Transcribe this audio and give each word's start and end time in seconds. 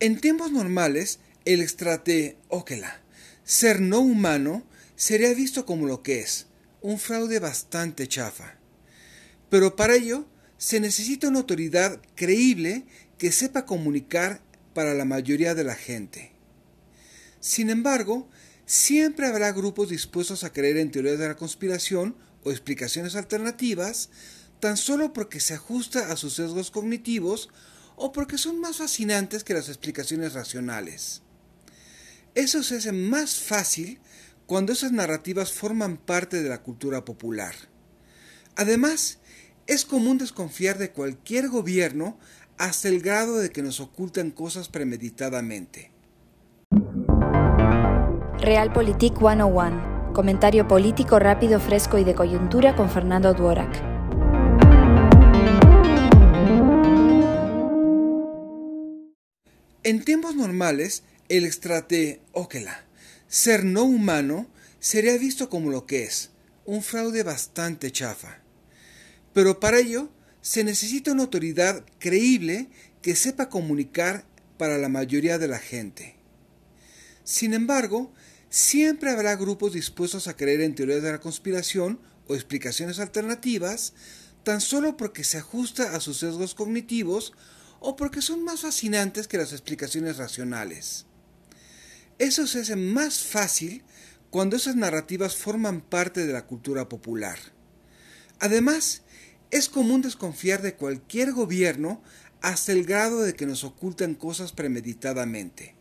En 0.00 0.20
tiempos 0.20 0.52
normales, 0.52 1.18
el 1.44 1.60
extrate 1.60 2.36
Okela, 2.48 3.00
ser 3.42 3.80
no 3.80 3.98
humano, 3.98 4.64
sería 4.94 5.34
visto 5.34 5.66
como 5.66 5.86
lo 5.88 6.04
que 6.04 6.20
es, 6.20 6.46
un 6.82 7.00
fraude 7.00 7.40
bastante 7.40 8.06
chafa. 8.06 8.58
Pero 9.50 9.74
para 9.74 9.96
ello 9.96 10.28
se 10.56 10.78
necesita 10.78 11.26
una 11.26 11.40
autoridad 11.40 12.00
creíble 12.14 12.84
que 13.18 13.32
sepa 13.32 13.66
comunicar 13.66 14.40
para 14.72 14.94
la 14.94 15.04
mayoría 15.04 15.56
de 15.56 15.64
la 15.64 15.74
gente. 15.74 16.30
Sin 17.40 17.68
embargo, 17.68 18.28
siempre 18.66 19.26
habrá 19.26 19.50
grupos 19.50 19.88
dispuestos 19.88 20.44
a 20.44 20.52
creer 20.52 20.76
en 20.76 20.92
teorías 20.92 21.18
de 21.18 21.26
la 21.26 21.36
conspiración 21.36 22.14
o 22.44 22.52
explicaciones 22.52 23.16
alternativas, 23.16 24.10
tan 24.60 24.76
solo 24.76 25.12
porque 25.12 25.40
se 25.40 25.54
ajusta 25.54 26.12
a 26.12 26.16
sus 26.16 26.34
sesgos 26.34 26.70
cognitivos 26.70 27.48
o 27.98 28.12
porque 28.12 28.38
son 28.38 28.60
más 28.60 28.78
fascinantes 28.78 29.44
que 29.44 29.54
las 29.54 29.68
explicaciones 29.68 30.34
racionales. 30.34 31.22
Eso 32.34 32.62
se 32.62 32.76
hace 32.76 32.92
más 32.92 33.36
fácil 33.36 34.00
cuando 34.46 34.72
esas 34.72 34.92
narrativas 34.92 35.52
forman 35.52 35.96
parte 35.96 36.42
de 36.42 36.48
la 36.48 36.62
cultura 36.62 37.04
popular. 37.04 37.54
Además, 38.56 39.18
es 39.66 39.84
común 39.84 40.18
desconfiar 40.18 40.78
de 40.78 40.92
cualquier 40.92 41.48
gobierno 41.48 42.18
hasta 42.56 42.88
el 42.88 43.00
grado 43.00 43.38
de 43.38 43.50
que 43.50 43.62
nos 43.62 43.80
ocultan 43.80 44.30
cosas 44.30 44.68
premeditadamente. 44.68 45.92
Realpolitik 48.40 49.18
101. 49.18 50.12
Comentario 50.14 50.66
político 50.66 51.18
rápido, 51.18 51.60
fresco 51.60 51.98
y 51.98 52.04
de 52.04 52.14
coyuntura 52.14 52.74
con 52.74 52.88
Fernando 52.88 53.34
Duorak. 53.34 53.97
En 59.88 60.04
tiempos 60.04 60.36
normales, 60.36 61.02
el 61.30 61.46
extrate 61.46 62.20
Okela, 62.32 62.84
ser 63.26 63.64
no 63.64 63.84
humano, 63.84 64.46
sería 64.80 65.16
visto 65.16 65.48
como 65.48 65.70
lo 65.70 65.86
que 65.86 66.02
es, 66.02 66.28
un 66.66 66.82
fraude 66.82 67.22
bastante 67.22 67.90
chafa. 67.90 68.42
Pero 69.32 69.60
para 69.60 69.78
ello 69.78 70.10
se 70.42 70.62
necesita 70.62 71.12
una 71.12 71.22
autoridad 71.22 71.86
creíble 71.98 72.68
que 73.00 73.16
sepa 73.16 73.48
comunicar 73.48 74.26
para 74.58 74.76
la 74.76 74.90
mayoría 74.90 75.38
de 75.38 75.48
la 75.48 75.58
gente. 75.58 76.16
Sin 77.24 77.54
embargo, 77.54 78.12
siempre 78.50 79.08
habrá 79.10 79.36
grupos 79.36 79.72
dispuestos 79.72 80.28
a 80.28 80.36
creer 80.36 80.60
en 80.60 80.74
teorías 80.74 81.02
de 81.02 81.12
la 81.12 81.20
conspiración 81.20 81.98
o 82.26 82.34
explicaciones 82.34 82.98
alternativas, 82.98 83.94
tan 84.42 84.60
solo 84.60 84.98
porque 84.98 85.24
se 85.24 85.38
ajusta 85.38 85.96
a 85.96 86.00
sus 86.00 86.18
sesgos 86.18 86.54
cognitivos 86.54 87.32
o 87.80 87.96
porque 87.96 88.22
son 88.22 88.44
más 88.44 88.62
fascinantes 88.62 89.28
que 89.28 89.38
las 89.38 89.52
explicaciones 89.52 90.16
racionales. 90.16 91.06
Eso 92.18 92.46
se 92.46 92.60
hace 92.60 92.76
más 92.76 93.20
fácil 93.20 93.84
cuando 94.30 94.56
esas 94.56 94.76
narrativas 94.76 95.36
forman 95.36 95.80
parte 95.80 96.26
de 96.26 96.32
la 96.32 96.46
cultura 96.46 96.88
popular. 96.88 97.38
Además, 98.40 99.02
es 99.50 99.68
común 99.68 100.02
desconfiar 100.02 100.62
de 100.62 100.74
cualquier 100.74 101.32
gobierno 101.32 102.02
hasta 102.40 102.72
el 102.72 102.84
grado 102.84 103.22
de 103.22 103.34
que 103.34 103.46
nos 103.46 103.64
ocultan 103.64 104.14
cosas 104.14 104.52
premeditadamente. 104.52 105.74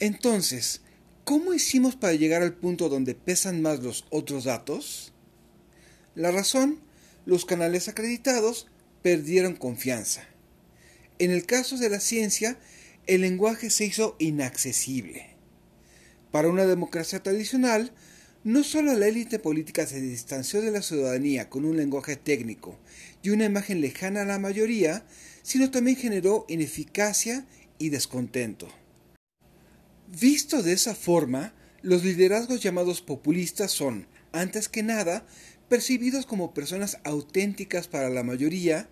Entonces, 0.00 0.82
¿cómo 1.24 1.54
hicimos 1.54 1.96
para 1.96 2.14
llegar 2.14 2.42
al 2.42 2.54
punto 2.54 2.88
donde 2.88 3.14
pesan 3.14 3.62
más 3.62 3.80
los 3.80 4.04
otros 4.10 4.44
datos? 4.44 5.12
La 6.14 6.30
razón, 6.30 6.80
los 7.26 7.44
canales 7.44 7.88
acreditados 7.88 8.66
perdieron 9.02 9.54
confianza. 9.54 10.24
En 11.18 11.32
el 11.32 11.46
caso 11.46 11.76
de 11.78 11.90
la 11.90 11.98
ciencia, 11.98 12.58
el 13.06 13.22
lenguaje 13.22 13.70
se 13.70 13.84
hizo 13.84 14.14
inaccesible. 14.18 15.26
Para 16.30 16.48
una 16.48 16.66
democracia 16.66 17.22
tradicional, 17.22 17.92
no 18.44 18.62
solo 18.62 18.94
la 18.94 19.08
élite 19.08 19.40
política 19.40 19.86
se 19.86 20.00
distanció 20.00 20.60
de 20.60 20.70
la 20.70 20.82
ciudadanía 20.82 21.48
con 21.50 21.64
un 21.64 21.76
lenguaje 21.76 22.16
técnico 22.16 22.78
y 23.22 23.30
una 23.30 23.46
imagen 23.46 23.80
lejana 23.80 24.22
a 24.22 24.26
la 24.26 24.38
mayoría, 24.38 25.04
sino 25.42 25.70
también 25.70 25.96
generó 25.96 26.44
ineficacia 26.48 27.46
y 27.78 27.88
descontento. 27.88 28.68
Visto 30.06 30.62
de 30.62 30.72
esa 30.72 30.94
forma, 30.94 31.52
los 31.82 32.04
liderazgos 32.04 32.62
llamados 32.62 33.02
populistas 33.02 33.72
son, 33.72 34.06
antes 34.32 34.68
que 34.68 34.82
nada, 34.84 35.26
percibidos 35.68 36.26
como 36.26 36.54
personas 36.54 36.98
auténticas 37.04 37.88
para 37.88 38.08
la 38.08 38.22
mayoría 38.22 38.88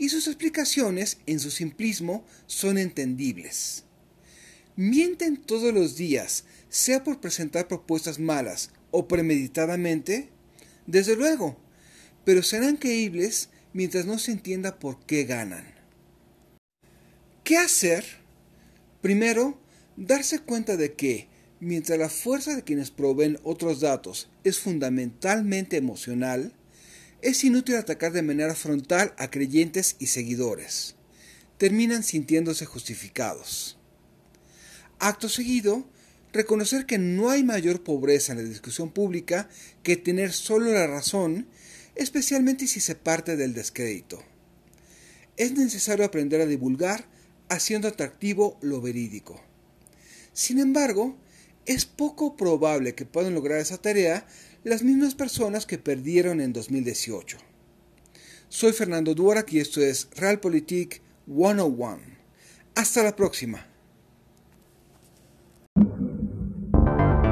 y 0.00 0.08
sus 0.08 0.28
explicaciones, 0.28 1.18
en 1.26 1.38
su 1.40 1.50
simplismo, 1.50 2.24
son 2.46 2.78
entendibles. 2.78 3.84
Mienten 4.74 5.36
todos 5.36 5.74
los 5.74 5.94
días, 5.96 6.44
sea 6.70 7.04
por 7.04 7.20
presentar 7.20 7.68
propuestas 7.68 8.18
malas 8.18 8.70
o 8.90 9.06
premeditadamente, 9.06 10.30
desde 10.86 11.16
luego, 11.16 11.58
pero 12.24 12.42
serán 12.42 12.78
creíbles 12.78 13.50
mientras 13.74 14.06
no 14.06 14.18
se 14.18 14.32
entienda 14.32 14.78
por 14.78 15.04
qué 15.04 15.24
ganan. 15.24 15.66
¿Qué 17.44 17.58
hacer? 17.58 18.06
Primero, 19.02 19.60
darse 19.98 20.38
cuenta 20.38 20.78
de 20.78 20.94
que, 20.94 21.28
mientras 21.60 21.98
la 21.98 22.08
fuerza 22.08 22.56
de 22.56 22.64
quienes 22.64 22.90
proveen 22.90 23.38
otros 23.42 23.80
datos 23.80 24.30
es 24.44 24.60
fundamentalmente 24.60 25.76
emocional, 25.76 26.54
es 27.22 27.44
inútil 27.44 27.76
atacar 27.76 28.12
de 28.12 28.22
manera 28.22 28.54
frontal 28.54 29.14
a 29.18 29.30
creyentes 29.30 29.96
y 29.98 30.06
seguidores. 30.06 30.96
Terminan 31.58 32.02
sintiéndose 32.02 32.64
justificados. 32.64 33.78
Acto 34.98 35.28
seguido, 35.28 35.86
reconocer 36.32 36.86
que 36.86 36.98
no 36.98 37.30
hay 37.30 37.42
mayor 37.42 37.82
pobreza 37.82 38.32
en 38.32 38.38
la 38.38 38.44
discusión 38.44 38.90
pública 38.90 39.48
que 39.82 39.96
tener 39.96 40.32
solo 40.32 40.72
la 40.72 40.86
razón, 40.86 41.48
especialmente 41.94 42.66
si 42.66 42.80
se 42.80 42.94
parte 42.94 43.36
del 43.36 43.52
descrédito. 43.52 44.22
Es 45.36 45.52
necesario 45.52 46.04
aprender 46.04 46.40
a 46.40 46.46
divulgar 46.46 47.06
haciendo 47.48 47.88
atractivo 47.88 48.58
lo 48.62 48.80
verídico. 48.80 49.42
Sin 50.32 50.58
embargo, 50.58 51.18
es 51.66 51.84
poco 51.84 52.36
probable 52.36 52.94
que 52.94 53.04
puedan 53.04 53.34
lograr 53.34 53.58
esa 53.58 53.78
tarea 53.78 54.26
las 54.64 54.82
mismas 54.82 55.14
personas 55.14 55.66
que 55.66 55.78
perdieron 55.78 56.40
en 56.40 56.52
2018. 56.52 57.38
Soy 58.48 58.72
Fernando 58.72 59.14
Duarak 59.14 59.52
y 59.52 59.60
esto 59.60 59.80
es 59.80 60.08
Realpolitik 60.16 61.02
101. 61.26 61.98
Hasta 62.74 63.02
la 63.02 63.14
próxima. 63.16 63.66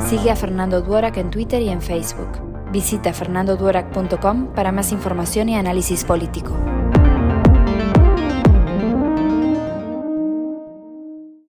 Sigue 0.08 0.30
a 0.30 0.36
Fernando 0.36 0.80
Duorak 0.80 1.18
en 1.18 1.30
Twitter 1.30 1.60
y 1.60 1.68
en 1.68 1.82
Facebook. 1.82 2.30
Visita 2.72 3.12
fernandoduorak.com 3.12 4.54
para 4.54 4.72
más 4.72 4.92
información 4.92 5.48
y 5.48 5.56
análisis 5.56 6.04
político. 6.04 6.77